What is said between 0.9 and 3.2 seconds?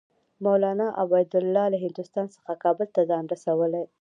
عبیدالله له هندوستان څخه کابل ته